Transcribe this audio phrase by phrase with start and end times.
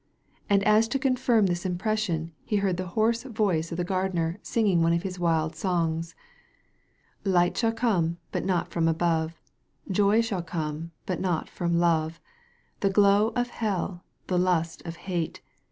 [0.49, 4.81] And as to confirm this impression he heard the hoarse voice of the gardener singing
[4.81, 6.15] one of his wild songs
[7.25, 9.35] :—^ Light shall come, bat not from abovey
[9.91, 12.19] Joy shall come, but not from love,
[12.79, 15.41] The glow of hell, the Inst of hate.